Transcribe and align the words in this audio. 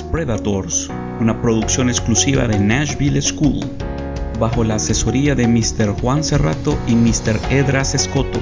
Predators, 0.00 0.88
una 1.20 1.42
producción 1.42 1.90
exclusiva 1.90 2.46
de 2.46 2.60
Nashville 2.60 3.20
School, 3.20 3.60
bajo 4.38 4.62
la 4.62 4.76
asesoría 4.76 5.34
de 5.34 5.48
Mr. 5.48 6.00
Juan 6.00 6.22
Cerrato 6.22 6.78
y 6.86 6.94
Mr. 6.94 7.40
Edras 7.50 7.96
Escoto. 7.96 8.38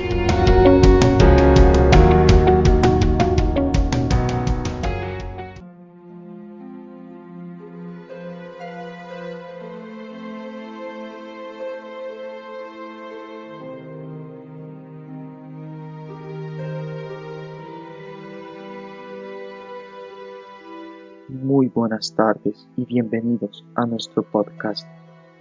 Muy 21.32 21.68
buenas 21.68 22.16
tardes 22.16 22.66
y 22.76 22.84
bienvenidos 22.86 23.64
a 23.76 23.86
nuestro 23.86 24.24
podcast 24.24 24.84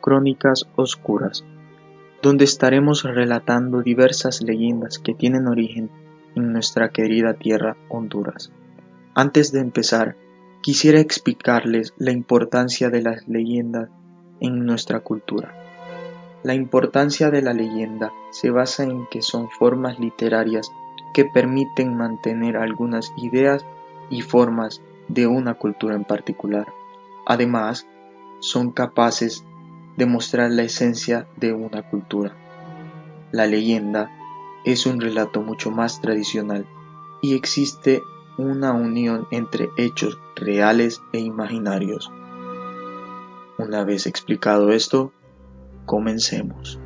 Crónicas 0.02 0.67
Oscuras, 0.75 1.43
donde 2.21 2.45
estaremos 2.45 3.02
relatando 3.02 3.81
diversas 3.81 4.43
leyendas 4.43 4.99
que 4.99 5.15
tienen 5.15 5.48
origen 5.48 5.89
en 6.35 6.53
nuestra 6.53 6.89
querida 6.89 7.34
tierra 7.34 7.75
Honduras. 7.89 8.52
Antes 9.15 9.52
de 9.52 9.62
empezar, 9.62 10.15
quisiera 10.62 10.99
explicarles 10.99 11.95
la 11.98 12.12
importancia 12.12 12.91
de 12.91 13.01
las 13.01 13.27
leyendas 13.27 13.90
en 14.41 14.67
nuestra 14.67 14.99
cultura. 14.99 15.55
La 16.43 16.53
importancia 16.53 17.31
de 17.31 17.41
la 17.41 17.53
leyenda 17.53 18.13
se 18.29 18.51
basa 18.51 18.84
en 18.84 19.07
que 19.09 19.23
son 19.23 19.49
formas 19.49 19.98
literarias 19.98 20.70
que 21.15 21.26
permiten 21.26 21.98
mantener 21.98 22.57
algunas 22.57 23.12
ideas 23.17 23.65
y 24.10 24.21
formas 24.21 24.82
de 25.07 25.27
una 25.27 25.55
cultura 25.55 25.96
en 25.96 26.04
particular. 26.04 26.68
Además, 27.26 27.88
son 28.40 28.71
capaces 28.71 29.43
de 29.98 30.05
mostrar 30.05 30.52
la 30.52 30.63
esencia 30.63 31.27
de 31.38 31.54
una 31.54 31.90
cultura. 31.90 32.35
La 33.32 33.46
leyenda 33.46 34.12
es 34.63 34.85
un 34.85 34.99
relato 34.99 35.41
mucho 35.41 35.71
más 35.71 36.02
tradicional 36.02 36.65
y 37.21 37.35
existe 37.35 38.02
una 38.37 38.71
unión 38.71 39.27
entre 39.32 39.70
hechos 39.77 40.18
reales 40.35 41.02
e 41.12 41.20
imaginarios. 41.20 42.12
Una 43.57 43.84
vez 43.84 44.07
explicado 44.07 44.71
esto, 44.71 45.12
comencemos. 45.85 46.80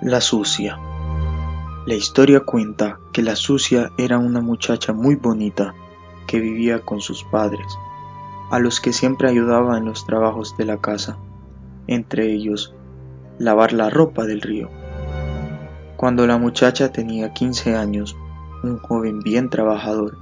La 0.00 0.22
sucia. 0.22 0.78
La 1.88 1.94
historia 1.94 2.40
cuenta 2.40 3.00
que 3.14 3.22
la 3.22 3.34
sucia 3.34 3.92
era 3.96 4.18
una 4.18 4.42
muchacha 4.42 4.92
muy 4.92 5.14
bonita 5.14 5.74
que 6.26 6.38
vivía 6.38 6.80
con 6.80 7.00
sus 7.00 7.24
padres, 7.24 7.66
a 8.50 8.58
los 8.58 8.78
que 8.82 8.92
siempre 8.92 9.30
ayudaba 9.30 9.78
en 9.78 9.86
los 9.86 10.04
trabajos 10.04 10.54
de 10.58 10.66
la 10.66 10.82
casa, 10.82 11.16
entre 11.86 12.30
ellos 12.30 12.74
lavar 13.38 13.72
la 13.72 13.88
ropa 13.88 14.26
del 14.26 14.42
río. 14.42 14.68
Cuando 15.96 16.26
la 16.26 16.36
muchacha 16.36 16.92
tenía 16.92 17.32
15 17.32 17.74
años, 17.74 18.14
un 18.62 18.76
joven 18.80 19.20
bien 19.20 19.48
trabajador 19.48 20.18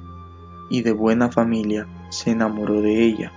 y 0.70 0.82
de 0.82 0.92
buena 0.92 1.32
familia 1.32 1.88
se 2.10 2.30
enamoró 2.30 2.80
de 2.80 3.02
ella 3.02 3.32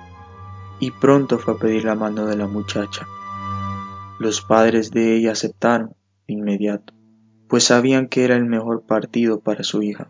y 0.80 0.92
pronto 0.92 1.40
fue 1.40 1.56
a 1.56 1.58
pedir 1.58 1.86
la 1.86 1.96
mano 1.96 2.28
de 2.28 2.38
la 2.38 2.46
muchacha. 2.46 3.08
Los 4.20 4.40
padres 4.44 4.92
de 4.92 5.16
ella 5.16 5.32
aceptaron 5.32 5.96
de 6.28 6.34
inmediato 6.36 6.99
pues 7.50 7.66
sabían 7.66 8.08
que 8.08 8.24
era 8.24 8.36
el 8.36 8.46
mejor 8.46 8.84
partido 8.84 9.40
para 9.40 9.64
su 9.64 9.82
hija, 9.82 10.08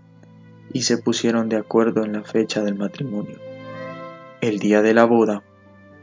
y 0.74 0.84
se 0.84 0.98
pusieron 0.98 1.50
de 1.50 1.56
acuerdo 1.56 2.04
en 2.04 2.14
la 2.14 2.24
fecha 2.24 2.62
del 2.62 2.76
matrimonio. 2.76 3.38
El 4.42 4.60
día 4.60 4.82
de 4.82 4.94
la 4.94 5.06
boda, 5.06 5.42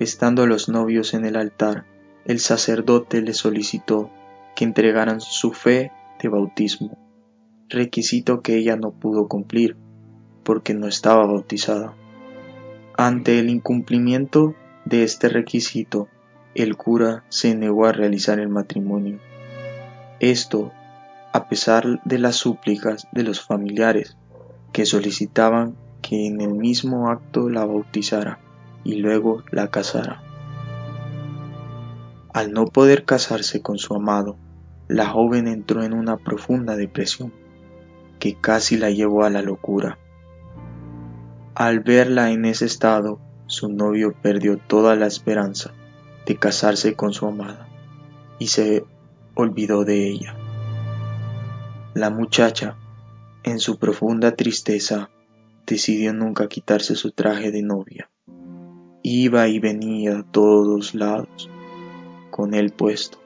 estando 0.00 0.47
los 0.47 0.69
novios 0.69 1.15
en 1.15 1.27
el 1.27 1.37
altar, 1.37 1.84
el 2.25 2.41
sacerdote 2.41 3.21
le 3.21 3.34
solicitó 3.34 4.10
que 4.56 4.65
entregaran 4.65 5.21
su 5.21 5.53
fe 5.53 5.93
de 6.21 6.28
bautismo, 6.28 6.99
requisito 7.69 8.41
que 8.41 8.56
ella 8.56 8.77
no 8.77 8.91
pudo 8.91 9.28
cumplir 9.28 9.77
porque 10.43 10.75
no 10.75 10.89
estaba 10.89 11.27
bautizada. 11.27 11.94
Ante 12.97 13.39
el 13.39 13.50
incumplimiento 13.50 14.55
de 14.87 15.03
este 15.03 15.28
requisito, 15.28 16.09
el 16.55 16.77
cura 16.77 17.25
se 17.28 17.55
negó 17.55 17.84
a 17.84 17.93
realizar 17.93 18.39
el 18.39 18.49
matrimonio. 18.49 19.19
Esto 20.21 20.72
a 21.47 21.49
pesar 21.49 22.03
de 22.05 22.19
las 22.19 22.34
súplicas 22.34 23.07
de 23.12 23.23
los 23.23 23.41
familiares 23.41 24.17
que 24.73 24.84
solicitaban 24.84 25.77
que 26.03 26.27
en 26.27 26.41
el 26.41 26.55
mismo 26.55 27.09
acto 27.09 27.49
la 27.49 27.65
bautizara 27.65 28.41
y 28.83 28.97
luego 28.97 29.45
la 29.53 29.69
casara. 29.69 30.25
Al 32.34 32.51
no 32.51 32.65
poder 32.65 33.05
casarse 33.05 33.62
con 33.62 33.79
su 33.79 33.95
amado, 33.95 34.37
la 34.89 35.07
joven 35.07 35.47
entró 35.47 35.84
en 35.84 35.93
una 35.95 36.17
profunda 36.17 36.75
depresión 36.75 37.33
que 38.19 38.34
casi 38.34 38.77
la 38.77 38.91
llevó 38.91 39.23
a 39.23 39.31
la 39.31 39.43
locura. 39.43 39.99
Al 41.55 41.78
verla 41.78 42.33
en 42.33 42.45
ese 42.45 42.65
estado, 42.65 43.21
su 43.47 43.69
novio 43.69 44.17
perdió 44.21 44.59
toda 44.59 44.97
la 44.97 45.07
esperanza 45.07 45.71
de 46.27 46.37
casarse 46.39 46.95
con 46.95 47.13
su 47.13 47.25
amada 47.25 47.69
y 48.41 48.49
se 48.49 48.84
olvidó 49.37 49.84
de 49.84 50.09
ella. 50.09 50.37
La 51.97 52.11
muchacha, 52.11 52.77
en 53.43 53.59
su 53.59 53.79
profunda 53.79 54.37
tristeza, 54.37 55.09
decidió 55.67 56.12
nunca 56.12 56.47
quitarse 56.47 56.95
su 56.95 57.12
traje 57.12 57.51
de 57.51 57.62
novia. 57.62 58.11
Iba 59.03 59.49
y 59.49 59.61
venía 59.61 60.19
a 60.19 60.23
todos 60.23 60.95
lados, 60.95 61.49
con 62.31 62.53
él 62.53 62.71
puesto. 62.73 63.17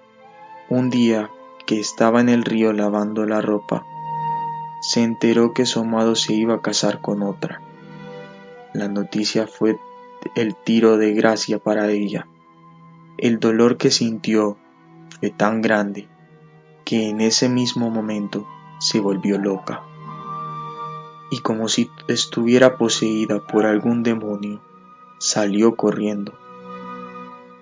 Un 0.69 0.89
día 0.89 1.31
que 1.67 1.81
estaba 1.81 2.21
en 2.21 2.29
el 2.29 2.45
río 2.45 2.73
lavando 2.73 3.27
la 3.27 3.41
ropa, 3.41 3.85
se 4.83 5.03
enteró 5.03 5.53
que 5.53 5.67
su 5.67 5.81
amado 5.81 6.15
se 6.15 6.35
iba 6.35 6.55
a 6.55 6.63
casar 6.63 7.01
con 7.01 7.25
otra. 7.25 7.61
La 8.73 8.87
noticia 8.87 9.49
fue 9.49 9.81
el 10.37 10.55
tiro 10.55 10.97
de 10.97 11.13
gracia 11.13 11.59
para 11.59 11.91
ella. 11.91 12.29
El 13.19 13.41
dolor 13.41 13.79
que 13.79 13.91
sintió 13.91 14.59
fue 15.19 15.31
tan 15.31 15.61
grande 15.61 16.07
que 16.85 17.09
en 17.09 17.21
ese 17.21 17.49
mismo 17.49 17.91
momento 17.91 18.47
se 18.81 18.99
volvió 18.99 19.39
loca 19.39 19.85
y 21.31 21.39
como 21.39 21.69
si 21.69 21.91
estuviera 22.09 22.77
poseída 22.77 23.39
por 23.47 23.65
algún 23.65 24.03
demonio, 24.03 24.61
salió 25.19 25.77
corriendo, 25.77 26.37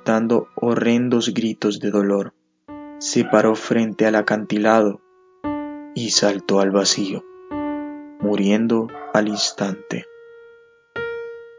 dando 0.04 0.48
horrendos 0.54 1.34
gritos 1.34 1.78
de 1.78 1.90
dolor. 1.90 2.32
Se 2.98 3.24
paró 3.24 3.54
frente 3.54 4.06
al 4.06 4.16
acantilado 4.16 5.00
y 5.94 6.10
saltó 6.10 6.60
al 6.60 6.70
vacío, 6.70 7.22
muriendo 8.20 8.88
al 9.12 9.28
instante. 9.28 10.06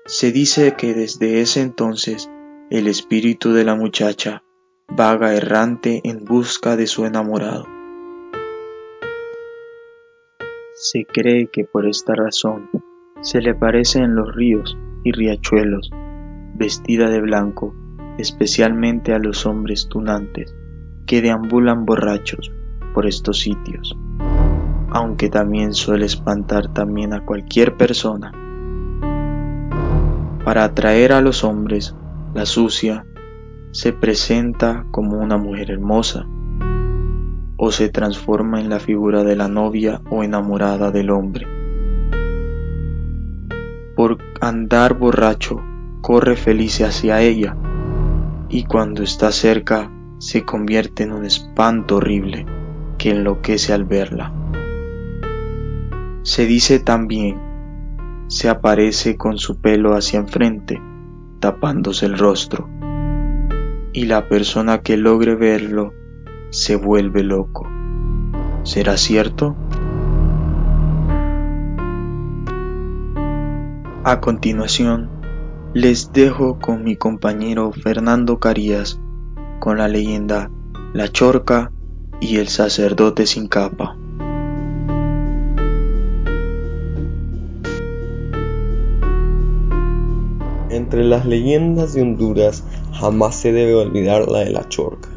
Se 0.06 0.32
dice 0.32 0.76
que 0.76 0.96
desde 0.96 1.42
ese 1.42 1.62
entonces 1.62 2.30
el 2.72 2.88
espíritu 2.88 3.54
de 3.54 3.64
la 3.64 3.76
muchacha 3.76 4.44
vaga 4.88 5.36
errante 5.36 6.02
en 6.04 6.26
busca 6.26 6.76
de 6.76 6.88
su 6.88 7.06
enamorado. 7.06 7.79
Se 10.92 11.06
cree 11.06 11.52
que 11.54 11.66
por 11.66 11.88
esta 11.88 12.16
razón 12.16 12.68
se 13.22 13.42
le 13.42 13.52
aparece 13.52 14.00
en 14.00 14.16
los 14.16 14.34
ríos 14.34 14.76
y 15.04 15.12
riachuelos, 15.12 15.92
vestida 16.56 17.12
de 17.12 17.22
blanco, 17.22 17.76
especialmente 18.18 19.14
a 19.14 19.20
los 19.20 19.46
hombres 19.46 19.88
tunantes 19.88 20.56
que 21.06 21.22
deambulan 21.22 21.86
borrachos 21.86 22.52
por 22.96 23.06
estos 23.06 23.38
sitios, 23.38 23.96
aunque 24.90 25.30
también 25.30 25.76
suele 25.76 26.08
espantar 26.08 26.74
también 26.74 27.14
a 27.14 27.24
cualquier 27.24 27.78
persona. 27.78 28.32
Para 30.44 30.64
atraer 30.64 31.14
a 31.14 31.22
los 31.22 31.44
hombres, 31.44 31.96
la 32.34 32.48
sucia 32.48 33.06
se 33.70 33.94
presenta 33.94 34.88
como 34.90 35.20
una 35.20 35.38
mujer 35.38 35.70
hermosa, 35.70 36.26
o 37.62 37.72
se 37.72 37.90
transforma 37.90 38.62
en 38.62 38.70
la 38.70 38.80
figura 38.80 39.26
de 39.26 39.36
la 39.36 39.50
novia 39.50 40.02
o 40.10 40.24
enamorada 40.24 40.92
del 40.92 41.10
hombre. 41.10 41.46
Por 43.98 44.18
andar 44.40 44.98
borracho, 44.98 45.62
corre 46.00 46.38
feliz 46.38 46.80
hacia 46.80 47.22
ella, 47.22 47.58
y 48.48 48.64
cuando 48.64 49.04
está 49.04 49.34
cerca 49.34 49.92
se 50.20 50.46
convierte 50.46 51.04
en 51.04 51.12
un 51.12 51.26
espanto 51.26 51.98
horrible 51.98 52.46
que 52.98 53.12
enloquece 53.12 53.74
al 53.74 53.84
verla. 53.84 54.34
Se 56.24 56.46
dice 56.46 56.80
también, 56.80 57.42
se 58.28 58.48
aparece 58.48 59.18
con 59.18 59.38
su 59.38 59.60
pelo 59.60 59.96
hacia 59.96 60.20
enfrente, 60.20 60.82
tapándose 61.42 62.06
el 62.06 62.18
rostro, 62.18 62.70
y 63.92 64.06
la 64.06 64.30
persona 64.30 64.78
que 64.78 64.96
logre 64.96 65.36
verlo 65.36 65.99
se 66.50 66.76
vuelve 66.76 67.24
loco. 67.24 67.68
¿Será 68.64 68.98
cierto? 68.98 69.56
A 74.04 74.22
continuación, 74.22 75.10
les 75.74 76.12
dejo 76.14 76.58
con 76.60 76.84
mi 76.84 76.96
compañero 76.96 77.72
Fernando 77.72 78.40
Carías 78.40 79.00
con 79.60 79.78
la 79.78 79.88
leyenda 79.88 80.50
La 80.94 81.10
Chorca 81.10 81.72
y 82.22 82.38
el 82.38 82.48
sacerdote 82.48 83.26
sin 83.26 83.48
capa. 83.48 83.96
Entre 90.70 91.04
las 91.04 91.26
leyendas 91.26 91.94
de 91.94 92.02
Honduras 92.02 92.64
jamás 92.94 93.36
se 93.36 93.52
debe 93.52 93.76
olvidar 93.76 94.28
la 94.30 94.40
de 94.40 94.52
la 94.52 94.68
Chorca, 94.70 95.10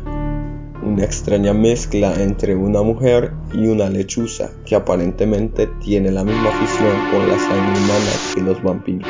una 0.82 1.05
extraña 1.05 1.52
mezcla 1.52 2.14
entre 2.23 2.55
una 2.55 2.82
mujer 2.82 3.32
y 3.52 3.67
una 3.67 3.88
lechuza 3.88 4.50
que 4.67 4.75
aparentemente 4.75 5.69
tiene 5.82 6.11
la 6.11 6.25
misma 6.25 6.50
afición 6.50 7.00
por 7.11 7.26
la 7.29 7.38
sangre 7.38 7.70
humana 7.70 8.11
que 8.34 8.40
los 8.40 8.62
vampiros. 8.62 9.08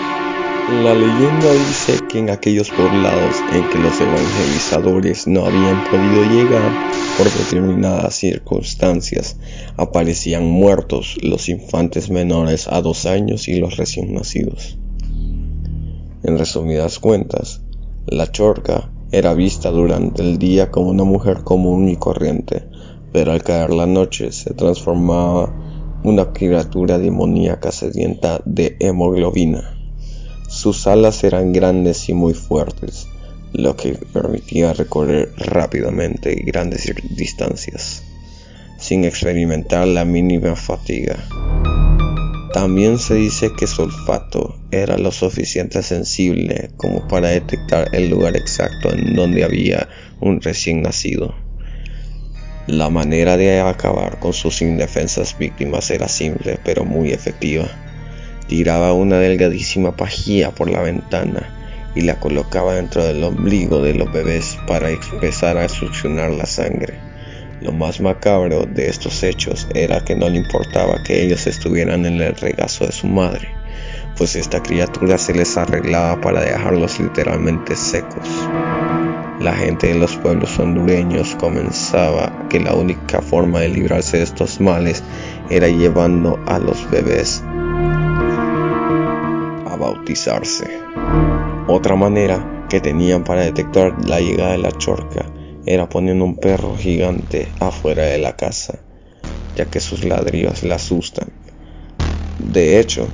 La 0.68 0.94
leyenda 0.94 1.52
dice 1.52 1.98
que 2.08 2.20
en 2.20 2.30
aquellos 2.30 2.70
poblados 2.70 3.42
en 3.50 3.68
que 3.68 3.78
los 3.78 4.00
evangelizadores 4.00 5.26
no 5.26 5.44
habían 5.44 5.82
podido 5.82 6.22
llegar 6.24 6.70
por 7.18 7.30
determinadas 7.32 8.14
circunstancias, 8.14 9.36
aparecían 9.76 10.44
muertos 10.44 11.16
los 11.20 11.48
infantes 11.48 12.10
menores 12.10 12.68
a 12.68 12.80
dos 12.80 13.06
años 13.06 13.48
y 13.48 13.56
los 13.56 13.76
recién 13.76 14.14
nacidos. 14.14 14.78
En 16.22 16.38
resumidas 16.38 17.00
cuentas, 17.00 17.62
la 18.06 18.30
chorca 18.30 18.91
era 19.12 19.34
vista 19.34 19.70
durante 19.70 20.22
el 20.22 20.38
día 20.38 20.70
como 20.70 20.88
una 20.88 21.04
mujer 21.04 21.42
común 21.44 21.88
y 21.88 21.96
corriente, 21.96 22.64
pero 23.12 23.32
al 23.32 23.42
caer 23.42 23.70
la 23.70 23.86
noche 23.86 24.32
se 24.32 24.54
transformaba 24.54 25.54
una 26.02 26.32
criatura 26.32 26.98
demoníaca 26.98 27.70
sedienta 27.70 28.40
de 28.46 28.76
hemoglobina. 28.80 29.76
Sus 30.48 30.86
alas 30.86 31.22
eran 31.24 31.52
grandes 31.52 32.08
y 32.08 32.14
muy 32.14 32.32
fuertes, 32.32 33.06
lo 33.52 33.76
que 33.76 33.98
permitía 34.12 34.72
recorrer 34.72 35.32
rápidamente 35.36 36.34
grandes 36.46 36.90
distancias, 37.14 38.02
sin 38.78 39.04
experimentar 39.04 39.86
la 39.86 40.06
mínima 40.06 40.56
fatiga. 40.56 41.16
También 42.52 42.98
se 42.98 43.14
dice 43.14 43.52
que 43.56 43.66
su 43.66 43.82
olfato 43.82 44.58
era 44.70 44.98
lo 44.98 45.10
suficiente 45.10 45.82
sensible 45.82 46.70
como 46.76 47.08
para 47.08 47.28
detectar 47.28 47.88
el 47.94 48.10
lugar 48.10 48.36
exacto 48.36 48.92
en 48.92 49.14
donde 49.14 49.42
había 49.42 49.88
un 50.20 50.40
recién 50.42 50.82
nacido. 50.82 51.34
La 52.66 52.90
manera 52.90 53.38
de 53.38 53.60
acabar 53.60 54.18
con 54.18 54.34
sus 54.34 54.60
indefensas 54.60 55.36
víctimas 55.38 55.90
era 55.90 56.08
simple 56.08 56.58
pero 56.62 56.84
muy 56.84 57.10
efectiva. 57.10 57.68
Tiraba 58.48 58.92
una 58.92 59.18
delgadísima 59.18 59.96
pajilla 59.96 60.50
por 60.50 60.68
la 60.70 60.82
ventana 60.82 61.90
y 61.94 62.02
la 62.02 62.20
colocaba 62.20 62.74
dentro 62.74 63.02
del 63.02 63.24
ombligo 63.24 63.80
de 63.80 63.94
los 63.94 64.12
bebés 64.12 64.58
para 64.66 64.90
empezar 64.90 65.56
a 65.56 65.70
succionar 65.70 66.30
la 66.30 66.44
sangre. 66.44 67.11
Lo 67.62 67.70
más 67.70 68.00
macabro 68.00 68.66
de 68.66 68.88
estos 68.88 69.22
hechos 69.22 69.68
era 69.72 70.00
que 70.00 70.16
no 70.16 70.28
le 70.28 70.38
importaba 70.38 71.00
que 71.04 71.22
ellos 71.22 71.46
estuvieran 71.46 72.06
en 72.06 72.20
el 72.20 72.34
regazo 72.34 72.86
de 72.86 72.90
su 72.90 73.06
madre, 73.06 73.46
pues 74.16 74.34
esta 74.34 74.60
criatura 74.60 75.16
se 75.16 75.32
les 75.32 75.56
arreglaba 75.56 76.20
para 76.20 76.40
dejarlos 76.40 76.98
literalmente 76.98 77.76
secos. 77.76 78.28
La 79.38 79.54
gente 79.54 79.86
de 79.86 79.94
los 79.94 80.16
pueblos 80.16 80.58
hondureños 80.58 81.36
comenzaba 81.36 82.48
que 82.48 82.58
la 82.58 82.74
única 82.74 83.22
forma 83.22 83.60
de 83.60 83.68
librarse 83.68 84.16
de 84.16 84.24
estos 84.24 84.60
males 84.60 85.04
era 85.48 85.68
llevando 85.68 86.40
a 86.48 86.58
los 86.58 86.90
bebés 86.90 87.44
a 89.66 89.76
bautizarse. 89.78 90.66
Otra 91.68 91.94
manera 91.94 92.66
que 92.68 92.80
tenían 92.80 93.22
para 93.22 93.42
detectar 93.42 93.94
la 94.04 94.18
llegada 94.18 94.52
de 94.52 94.58
la 94.58 94.72
chorca 94.72 95.24
era 95.66 95.88
poniendo 95.88 96.24
un 96.24 96.36
perro 96.36 96.76
gigante 96.76 97.48
afuera 97.60 98.04
de 98.04 98.18
la 98.18 98.36
casa, 98.36 98.80
ya 99.56 99.66
que 99.66 99.80
sus 99.80 100.04
ladrillos 100.04 100.64
la 100.64 100.76
asustan. 100.76 101.28
De 102.38 102.80
hecho, 102.80 103.06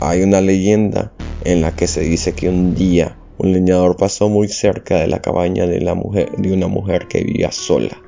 hay 0.00 0.22
una 0.22 0.40
leyenda 0.40 1.12
en 1.44 1.60
la 1.60 1.74
que 1.74 1.86
se 1.86 2.02
dice 2.02 2.32
que 2.32 2.48
un 2.48 2.74
día 2.74 3.16
un 3.38 3.52
leñador 3.52 3.96
pasó 3.96 4.28
muy 4.28 4.48
cerca 4.48 4.98
de 4.98 5.08
la 5.08 5.20
cabaña 5.20 5.66
de, 5.66 5.78
de 5.78 6.52
una 6.52 6.68
mujer 6.68 7.06
que 7.08 7.22
vivía 7.22 7.52
sola. 7.52 8.00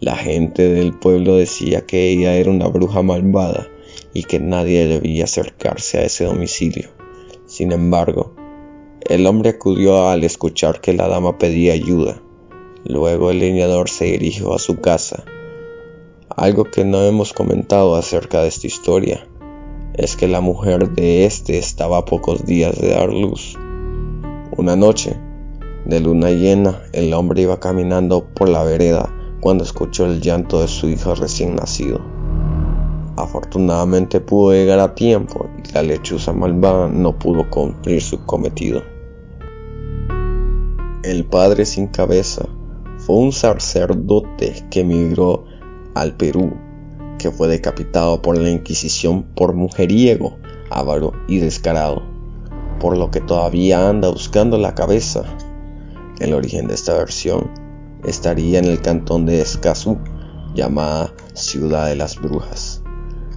La 0.00 0.16
gente 0.16 0.68
del 0.72 0.94
pueblo 0.94 1.36
decía 1.36 1.82
que 1.82 2.08
ella 2.08 2.34
era 2.34 2.50
una 2.50 2.66
bruja 2.66 3.02
malvada 3.02 3.68
y 4.12 4.24
que 4.24 4.40
nadie 4.40 4.88
debía 4.88 5.24
acercarse 5.24 5.98
a 5.98 6.04
ese 6.04 6.24
domicilio. 6.24 6.88
Sin 7.46 7.70
embargo, 7.70 8.34
el 9.08 9.26
hombre 9.26 9.50
acudió 9.50 10.08
al 10.08 10.24
escuchar 10.24 10.80
que 10.80 10.94
la 10.94 11.06
dama 11.06 11.38
pedía 11.38 11.74
ayuda 11.74 12.20
Luego 12.84 13.30
el 13.30 13.40
leñador 13.40 13.90
se 13.90 14.06
dirigió 14.06 14.54
a 14.54 14.58
su 14.58 14.80
casa. 14.80 15.24
Algo 16.34 16.64
que 16.64 16.84
no 16.84 17.02
hemos 17.02 17.32
comentado 17.34 17.94
acerca 17.94 18.40
de 18.40 18.48
esta 18.48 18.66
historia 18.66 19.26
es 19.94 20.16
que 20.16 20.28
la 20.28 20.40
mujer 20.40 20.90
de 20.90 21.26
este 21.26 21.58
estaba 21.58 21.98
a 21.98 22.04
pocos 22.06 22.46
días 22.46 22.80
de 22.80 22.90
dar 22.90 23.12
luz. 23.12 23.56
Una 24.56 24.76
noche 24.76 25.16
de 25.84 26.00
luna 26.00 26.30
llena, 26.30 26.80
el 26.92 27.12
hombre 27.12 27.42
iba 27.42 27.60
caminando 27.60 28.24
por 28.34 28.48
la 28.48 28.64
vereda 28.64 29.12
cuando 29.40 29.64
escuchó 29.64 30.06
el 30.06 30.20
llanto 30.20 30.60
de 30.60 30.68
su 30.68 30.88
hijo 30.88 31.14
recién 31.14 31.56
nacido. 31.56 32.00
Afortunadamente 33.16 34.20
pudo 34.20 34.52
llegar 34.52 34.78
a 34.78 34.94
tiempo 34.94 35.50
y 35.62 35.72
la 35.72 35.82
lechuza 35.82 36.32
malvada 36.32 36.88
no 36.88 37.18
pudo 37.18 37.50
cumplir 37.50 38.00
su 38.00 38.24
cometido. 38.24 38.82
El 41.02 41.24
padre 41.26 41.66
sin 41.66 41.86
cabeza 41.88 42.46
fue 43.00 43.16
un 43.16 43.32
sacerdote 43.32 44.66
que 44.70 44.80
emigró 44.80 45.44
al 45.94 46.16
Perú, 46.16 46.52
que 47.18 47.30
fue 47.30 47.48
decapitado 47.48 48.20
por 48.20 48.36
la 48.36 48.50
Inquisición 48.50 49.22
por 49.34 49.54
mujeriego, 49.54 50.38
avaro 50.70 51.12
y 51.26 51.38
descarado, 51.38 52.02
por 52.78 52.96
lo 52.96 53.10
que 53.10 53.20
todavía 53.20 53.88
anda 53.88 54.10
buscando 54.10 54.58
la 54.58 54.74
cabeza. 54.74 55.24
El 56.18 56.34
origen 56.34 56.68
de 56.68 56.74
esta 56.74 56.94
versión 56.94 57.50
estaría 58.04 58.58
en 58.58 58.66
el 58.66 58.82
cantón 58.82 59.24
de 59.24 59.40
Escazú, 59.40 59.98
llamada 60.54 61.14
Ciudad 61.32 61.86
de 61.86 61.96
las 61.96 62.16
Brujas, 62.16 62.82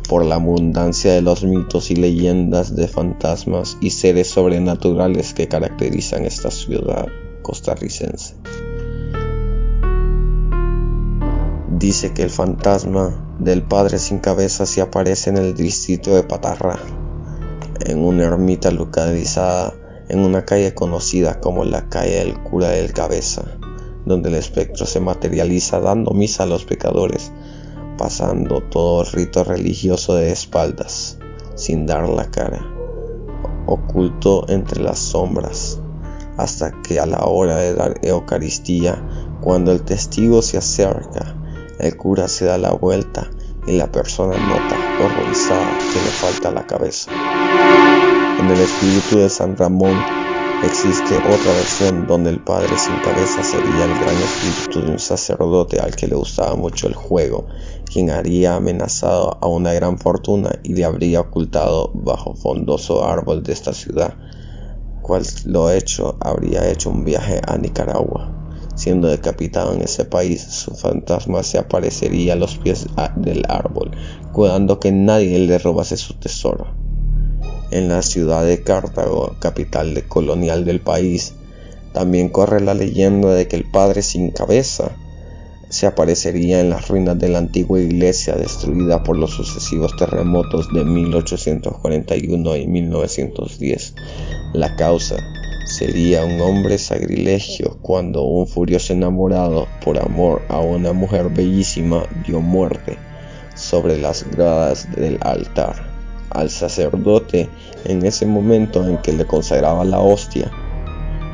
por 0.10 0.26
la 0.26 0.36
abundancia 0.36 1.14
de 1.14 1.22
los 1.22 1.46
mitos 1.46 1.90
y 1.90 1.96
leyendas 1.96 2.76
de 2.76 2.90
fantasmas 2.90 3.78
y 3.80 3.92
seres 3.92 4.30
sobrenaturales 4.30 5.34
que 5.34 5.48
caracterizan 5.48 6.26
esta 6.26 6.52
ciudad 6.52 7.08
costarricense. 7.42 8.36
Dice 11.80 12.14
que 12.14 12.22
el 12.22 12.30
fantasma 12.30 13.36
del 13.40 13.64
padre 13.64 13.98
sin 13.98 14.20
cabeza 14.20 14.68
se 14.68 14.82
aparece 14.82 15.32
en 15.32 15.38
el 15.38 15.56
distrito 15.56 16.16
de 16.16 16.22
Patarra, 16.22 16.78
en 17.86 17.98
una 17.98 18.26
ermita 18.26 18.70
localizada 18.70 19.74
en 20.08 20.20
una 20.20 20.46
calle 20.46 20.76
conocida 20.76 21.40
como 21.40 21.66
la 21.66 21.90
calle 21.90 22.18
del 22.20 22.40
cura 22.44 22.70
del 22.70 22.94
cabeza, 22.94 23.44
donde 24.06 24.30
el 24.30 24.36
espectro 24.36 24.86
se 24.86 25.00
materializa 25.00 25.80
dando 25.80 26.12
misa 26.12 26.44
a 26.44 26.46
los 26.46 26.66
pecadores, 26.66 27.32
pasando 27.98 28.62
todo 28.62 29.04
rito 29.06 29.44
religioso 29.44 30.14
de 30.14 30.32
espaldas, 30.32 31.18
sin 31.56 31.88
dar 31.88 32.08
la 32.08 32.30
cara, 32.30 32.64
oculto 33.66 34.46
entre 34.48 34.84
las 34.84 35.00
sombras, 35.00 35.80
hasta 36.38 36.72
que 36.84 37.00
a 37.00 37.08
la 37.08 37.26
hora 37.26 37.58
de 37.58 37.74
dar 37.74 38.00
Eucaristía, 38.04 39.02
cuando 39.42 39.72
el 39.72 39.82
testigo 39.82 40.44
se 40.44 40.58
acerca, 40.58 41.36
el 41.84 41.98
cura 41.98 42.28
se 42.30 42.46
da 42.46 42.58
la 42.58 42.72
vuelta 42.72 43.30
y 43.68 43.74
la 43.78 43.92
persona 43.92 44.38
nota 44.38 44.78
horrorizada 45.04 45.78
que 45.92 46.00
le 46.00 46.10
falta 46.12 46.52
la 46.52 46.66
cabeza. 46.66 47.12
En 48.40 48.50
el 48.50 48.60
espíritu 48.60 49.18
de 49.18 49.30
San 49.30 49.58
Ramón 49.58 49.98
existe 50.64 51.18
otra 51.18 51.54
versión 51.54 52.08
donde 52.08 52.30
el 52.30 52.40
padre 52.40 52.78
sin 52.78 52.96
cabeza 53.00 53.44
sería 53.44 53.84
el 53.84 54.00
gran 54.00 54.16
espíritu 54.16 54.82
de 54.82 54.92
un 54.94 55.00
sacerdote 55.00 55.80
al 55.80 55.94
que 55.94 56.08
le 56.08 56.16
gustaba 56.16 56.56
mucho 56.56 56.88
el 56.88 56.96
juego, 56.96 57.48
quien 57.86 58.12
haría 58.12 58.56
amenazado 58.56 59.38
a 59.42 59.48
una 59.48 59.74
gran 59.74 59.98
fortuna 59.98 60.52
y 60.64 60.76
le 60.76 60.86
habría 60.86 61.20
ocultado 61.20 61.92
bajo 61.94 62.34
fondoso 62.34 63.04
árbol 63.06 63.44
de 63.44 63.52
esta 63.52 63.74
ciudad, 63.74 64.16
cual 65.02 65.24
lo 65.46 65.70
hecho 65.70 66.18
habría 66.22 66.70
hecho 66.70 66.90
un 66.90 67.04
viaje 67.04 67.42
a 67.46 67.58
Nicaragua. 67.58 68.43
Siendo 68.76 69.08
decapitado 69.08 69.74
en 69.74 69.82
ese 69.82 70.04
país, 70.06 70.42
su 70.42 70.72
fantasma 70.76 71.44
se 71.44 71.60
aparecería 71.60 72.34
a 72.34 72.38
los 72.38 72.58
pies 72.58 72.88
del 73.16 73.44
árbol, 73.48 73.92
cuidando 74.32 74.80
que 74.80 74.92
nadie 74.92 75.38
le 75.40 75.58
robase 75.60 75.96
su 75.98 76.16
tesoro. 76.16 76.68
En 77.70 77.88
la 77.90 78.02
ciudad 78.02 78.44
de 78.46 78.64
Cartago, 78.64 79.36
capital 79.40 80.04
colonial 80.08 80.66
del 80.66 80.82
país, 80.82 81.36
también 81.94 82.30
corre 82.30 82.62
la 82.62 82.74
leyenda 82.74 83.34
de 83.34 83.48
que 83.48 83.56
el 83.56 83.70
padre 83.70 84.02
sin 84.02 84.32
cabeza 84.32 84.96
se 85.70 85.88
aparecería 85.88 86.60
en 86.60 86.70
las 86.70 86.88
ruinas 86.88 87.18
de 87.18 87.30
la 87.30 87.40
antigua 87.40 87.80
iglesia 87.80 88.36
destruida 88.36 89.04
por 89.04 89.18
los 89.18 89.32
sucesivos 89.32 89.96
terremotos 89.96 90.72
de 90.72 90.86
1841 90.86 92.56
y 92.58 92.68
1910. 92.68 93.96
La 94.54 94.76
causa 94.76 95.18
sería 95.66 96.24
un 96.26 96.42
hombre 96.42 96.78
sacrilegio 96.78 97.78
cuando 97.82 98.24
un 98.24 98.48
furioso 98.48 98.94
enamorado 98.94 99.68
por 99.84 99.98
amor 100.00 100.42
a 100.50 100.60
una 100.60 100.94
mujer 100.94 101.30
bellísima 101.30 102.04
dio 102.26 102.42
muerte 102.42 102.98
sobre 103.56 103.98
las 103.98 104.30
gradas 104.30 104.88
del 104.96 105.18
altar 105.22 105.76
al 106.32 106.50
sacerdote 106.50 107.50
en 107.86 108.06
ese 108.06 108.26
momento 108.26 108.88
en 108.88 108.98
que 108.98 109.14
le 109.14 109.26
consagraba 109.26 109.86
la 109.86 110.00
hostia 110.00 110.52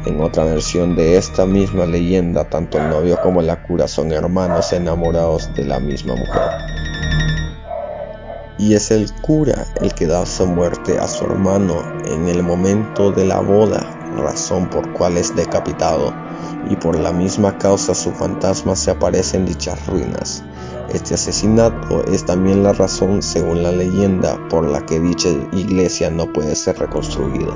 en 0.05 0.21
otra 0.21 0.45
versión 0.45 0.95
de 0.95 1.17
esta 1.17 1.45
misma 1.45 1.86
leyenda, 1.86 2.50
tanto 2.50 2.77
el 2.77 2.89
novio 2.89 3.19
como 3.21 3.41
la 3.41 3.62
cura 3.63 3.88
son 3.88 4.12
hermanos 4.12 4.71
enamorados 4.71 5.53
de 5.55 5.65
la 5.65 5.79
misma 5.79 6.15
mujer. 6.15 6.51
Y 8.57 8.74
es 8.74 8.91
el 8.91 9.12
cura 9.21 9.65
el 9.81 9.93
que 9.93 10.07
da 10.07 10.25
su 10.25 10.45
muerte 10.45 10.98
a 10.98 11.07
su 11.07 11.25
hermano 11.25 11.81
en 12.05 12.27
el 12.27 12.43
momento 12.43 13.12
de 13.12 13.25
la 13.25 13.39
boda, 13.39 13.99
razón 14.17 14.69
por 14.69 14.93
cual 14.93 15.17
es 15.17 15.35
decapitado, 15.35 16.13
y 16.69 16.75
por 16.75 16.99
la 16.99 17.11
misma 17.11 17.57
causa 17.57 17.93
su 17.95 18.11
fantasma 18.11 18.75
se 18.75 18.91
aparece 18.91 19.37
en 19.37 19.45
dichas 19.45 19.85
ruinas. 19.87 20.43
Este 20.93 21.13
asesinato 21.13 22.03
es 22.05 22.25
también 22.25 22.63
la 22.63 22.73
razón, 22.73 23.21
según 23.21 23.61
la 23.61 23.71
leyenda, 23.71 24.39
por 24.49 24.67
la 24.67 24.85
que 24.85 24.99
dicha 24.99 25.29
iglesia 25.51 26.09
no 26.09 26.33
puede 26.33 26.55
ser 26.55 26.79
reconstruida. 26.79 27.53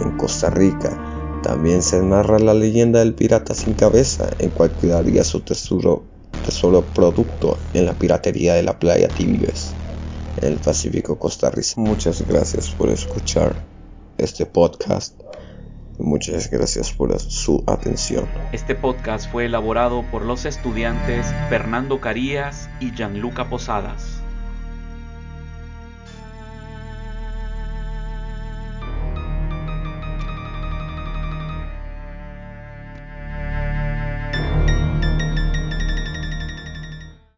En 0.00 0.16
Costa 0.16 0.50
Rica, 0.50 0.96
también 1.42 1.82
se 1.82 2.02
narra 2.02 2.38
la 2.40 2.54
leyenda 2.54 2.98
del 2.98 3.14
pirata 3.14 3.54
sin 3.54 3.74
cabeza, 3.74 4.28
en 4.38 4.50
cual 4.50 4.72
cuidaría 4.72 5.22
su 5.22 5.40
tesoro, 5.40 6.02
tesoro 6.44 6.82
producto 6.82 7.56
en 7.72 7.86
la 7.86 7.94
piratería 7.94 8.54
de 8.54 8.64
la 8.64 8.78
playa 8.78 9.08
Tibibes, 9.08 9.74
en 10.40 10.52
el 10.52 10.58
Pacífico 10.58 11.18
costarricense. 11.18 11.80
Muchas 11.80 12.26
gracias 12.26 12.70
por 12.70 12.90
escuchar 12.90 13.64
este 14.18 14.44
podcast. 14.46 15.27
Muchas 15.98 16.50
gracias 16.50 16.92
por 16.92 17.18
su 17.18 17.64
atención. 17.66 18.26
Este 18.52 18.74
podcast 18.74 19.30
fue 19.30 19.46
elaborado 19.46 20.04
por 20.10 20.24
los 20.24 20.44
estudiantes 20.44 21.26
Fernando 21.48 22.00
Carías 22.00 22.70
y 22.80 22.92
Gianluca 22.92 23.48
Posadas. 23.48 24.17